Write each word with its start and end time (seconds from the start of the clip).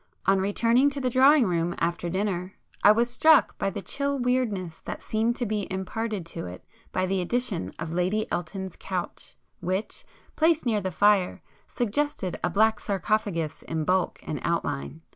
On 0.25 0.41
returning 0.41 0.89
to 0.89 0.99
the 0.99 1.11
drawing 1.11 1.45
room 1.45 1.75
after 1.77 2.09
dinner 2.09 2.55
I 2.83 2.91
was 2.91 3.07
struck 3.07 3.55
by 3.59 3.69
the 3.69 3.83
chill 3.83 4.17
weirdness 4.17 4.81
that 4.85 5.03
seemed 5.03 5.35
to 5.35 5.45
be 5.45 5.71
imparted 5.71 6.25
to 6.25 6.47
it 6.47 6.65
by 6.91 7.05
the 7.05 7.21
addition 7.21 7.71
of 7.77 7.93
Lady 7.93 8.25
Elton's 8.31 8.75
couch, 8.79 9.35
which, 9.59 10.03
placed 10.35 10.65
near 10.65 10.81
the 10.81 10.89
fire, 10.89 11.43
suggested 11.67 12.35
a 12.43 12.49
black 12.49 12.79
sarcophagus 12.79 13.61
in 13.61 13.83
bulk 13.83 14.19
and 14.25 14.39
outline. 14.41 15.01